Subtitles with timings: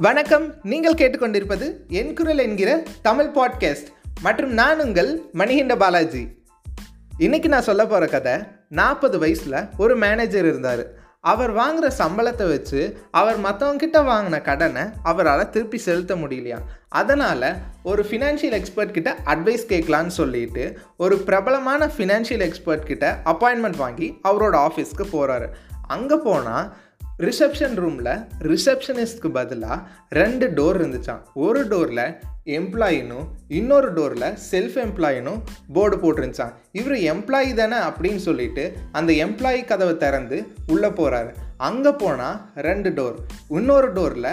[0.00, 0.54] வணக்கம்.
[0.62, 3.88] நீங்கள் கேட்டுக்கொண்டிருப்பது என் குரல் என்கிற தமிழ் பாட்காஸ்ட்
[4.20, 6.28] மற்றும் நான் உங்கள் மணிகண்ட பாலாஜி.
[7.18, 8.32] இன்னைக்கு நான் சொல்ல போகிற கதை
[8.68, 10.86] நாற்பது வயசில் ஒரு மேனேஜர் இருந்தார்.
[11.20, 16.58] அவர் வாங்குகிற சம்பளத்தை வச்சு அவர் மற்றவங்கிட்ட வாங்கின கடனை அவரால் திருப்பி செலுத்த முடியலையா?
[16.88, 24.20] அதனால் ஒரு ஃபினான்ஷியல் எக்ஸ்பர்ட் கிட்ட அட்வைஸ் கேட்கலான்னு சொல்லிட்டு ஒரு பிரபலமான ஃபினான்ஷியல் எக்ஸ்பர்ட் கிட்ட அப்பாயின்மெண்ட் வாங்கி
[24.28, 25.48] அவரோட ஆஃபீஸ்க்கு போகிறாரு
[25.86, 26.72] அங்கே போனால்
[27.18, 28.10] ரிசப்ஷன் ரூமில்
[28.42, 29.78] ரிசப்ஷனிஸ்ட்க்கு பதிலாக
[30.10, 32.04] ரெண்டு டோர் இருந்துச்சான் ஒரு டோரில்
[32.48, 35.40] எம்ப்ளாயினும் இன்னொரு டோரில் செல்ஃப் எம்ப்ளாயினும்
[35.72, 42.38] போர்டு போட்டிருந்துச்சான் இவர் எம்ப்ளாயி தானே அப்படின்னு சொல்லிட்டு அந்த எம்ப்ளாயி கதவை திறந்து உள்ளே போகிறாரு அங்கே போனால்
[42.60, 43.16] ரெண்டு டோர்
[43.48, 44.32] இன்னொரு டோரில்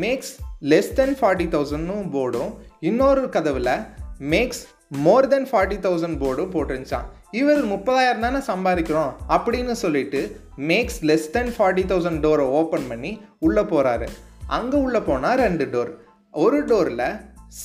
[0.00, 0.32] மேக்ஸ்
[0.64, 3.74] லெஸ் தென் ஃபார்ட்டி தௌசண்ட்னும் போர்டும் இன்னொரு கதவில்
[4.18, 10.20] max more than forty thousand போர்டும் போட்டிருந்துச்சான் இவர் முப்பதாயிரம் தானே சம்பாதிக்கிறோம் அப்படின்னு சொல்லிட்டு
[10.70, 14.08] max less than forty thousand டோரை ஓப்பன் பண்ணி உள்ளே போகிறாரு
[14.46, 15.92] அங்கே உள்ளே போனால் ரெண்டு டோர்
[16.34, 17.06] ஒரு டோரில்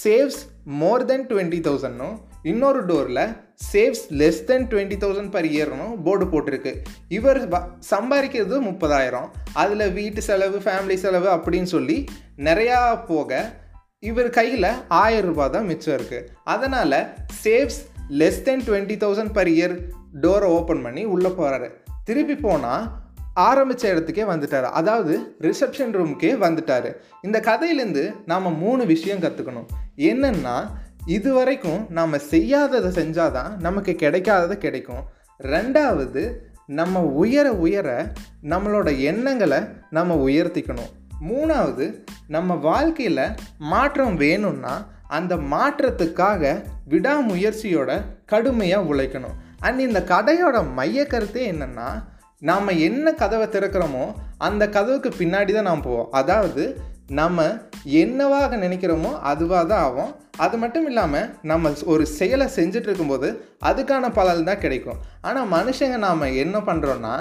[0.03, 3.23] சேவ்ஸ் மோர் தென் டுவெண்ட்டி தௌசண்ட்னும் இன்னொரு டோரில்
[3.73, 6.73] saves less than twenty thousand per இயர்னும் board போட்டிருக்கு.
[7.07, 7.39] இவர்
[7.91, 9.27] சம்பாதிக்கிறது முப்பதாயிரம்.
[9.53, 12.05] அதில் வீட்டு செலவு ஃபேமிலி செலவு அப்படின்னு சொல்லி
[12.37, 13.39] நிறையா போக
[14.09, 14.69] இவர் கையில்
[15.03, 16.99] ஆயிரம் ரூபாய் தான் மிச்சம் இருக்குது அதனால்
[17.43, 17.79] saves
[18.19, 19.75] less than twenty thousand per year
[20.23, 21.67] டோரை ஓப்பன் பண்ணி உள்ளே போகிறாரு
[22.09, 22.85] திருப்பி போனால்
[23.47, 24.67] ஆரம்பித்த இடத்துக்கே வந்துட்டார்.
[24.79, 25.13] அதாவது
[25.45, 26.89] ரிசப்ஷன் ரூமுக்கே வந்துட்டார்.
[27.25, 29.69] இந்த கதையிலேருந்து நாம் மூணு விஷயம் கற்றுக்கணும்
[30.11, 30.57] என்னென்னா
[31.15, 35.03] இது வரைக்கும் நாம் செய்யாததை செஞ்சால் தான் நமக்கு கிடைக்காதது கிடைக்கும்.
[35.53, 36.23] ரெண்டாவது
[36.79, 37.89] நம்ம உயர உயர
[38.53, 39.59] நம்மளோட எண்ணங்களை
[39.97, 40.91] நம்ம உயர்த்திக்கணும்.
[41.29, 41.85] மூணாவது
[42.27, 49.35] நம்ம வாழ்க்கையில் மாற்றம் வேணும்னா அந்த மாற்றத்துக்காக விடாமுயற்சியோட கடுமையாக உழைக்கணும்.
[49.59, 51.89] அண்ட் இந்த கதையோட மைய கருத்தே என்னென்னா
[52.39, 54.05] நாம் என்ன கதவை திறக்கிறோமோ
[54.37, 56.09] அந்த கதவுக்கு பின்னாடி தான் நாம் போவோம்.
[56.11, 57.47] அதாவது நம்ம
[58.01, 60.11] என்னவாக நினைக்கிறோமோ அதுவாக தான் ஆகும்.
[60.45, 63.27] அது மட்டும் இல்லாமல் நம்ம ஒரு செயலை செஞ்சுட்டு இருக்கும்போது
[63.69, 65.01] அதுக்கான பலன் தான் கிடைக்கும்.
[65.27, 67.15] ஆனால் மனுஷங்க நாம் என்ன பண்ணுறோன்னா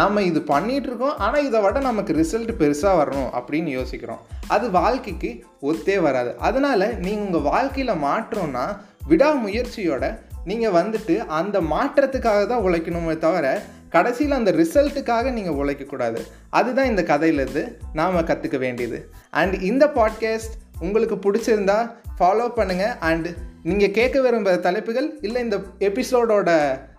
[0.00, 4.22] நம்ம இது பண்ணிகிட்ருக்கோம் இருக்கோம் ஆனால் இதை விட நமக்கு ரிசல்ட் பெருசாக வரணும் அப்படின்னு யோசிக்கிறோம்.
[4.54, 5.30] அது வாழ்க்கைக்கு
[5.70, 6.30] ஒத்தே வராது.
[6.48, 8.64] அதனால் நீங்கள் உங்கள் வாழ்க்கையில் மாற்றோன்னா
[9.10, 10.04] விடாமுயற்சியோட
[10.50, 13.46] நீங்கள் வந்துட்டு அந்த மாற்றத்துக்காக தான் உழைக்கணுமே தவிர
[13.94, 16.20] கடைசியில் அந்த ரிசல்ட்டுக்காக நீங்கள் உழைக்கக்கூடாது.
[16.58, 17.62] அதுதான் இந்த கதையிலேருந்து
[17.92, 18.98] நாம் கற்றுக்க வேண்டியது.
[19.40, 21.78] அண்ட் இந்த பாட்காஸ்ட் உங்களுக்கு பிடிச்சிருந்தா
[22.18, 23.28] ஃபாலோ பண்ணுங்கள் அண்ட்
[23.62, 26.50] நீங்கள் கேட்க விரும்புகிற தலைப்புகள் இல்லை இந்த எபிசோடோட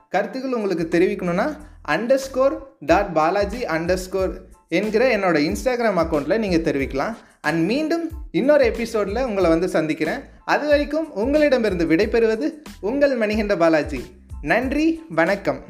[0.09, 1.47] கருத்துக்கள் உங்களுக்கு தெரிவிக்கணும்னா
[1.87, 4.33] underscore dot Balaji underscore
[4.79, 7.15] என்கிற என்னோட இன்ஸ்டாகிராம் அக்கௌண்ட்டில் நீங்கள் தெரிவிக்கலாம்.
[7.41, 10.23] அண்ட் மீண்டும் இன்னொரு எபிசோடில் உங்களை வந்து சந்திக்கிறேன்.
[10.45, 12.49] அது வரைக்கும் உங்களிடமிருந்து விடைபெறுவது
[12.81, 14.01] உங்கள் மணிகண்ட பாலாஜி.
[14.41, 15.61] நன்றி வணக்கம்.